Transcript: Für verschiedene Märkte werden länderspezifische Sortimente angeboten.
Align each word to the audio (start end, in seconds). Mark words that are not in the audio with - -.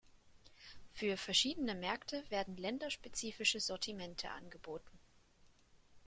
Für 0.89 1.15
verschiedene 1.15 1.75
Märkte 1.75 2.23
werden 2.31 2.57
länderspezifische 2.57 3.59
Sortimente 3.59 4.31
angeboten. 4.31 4.97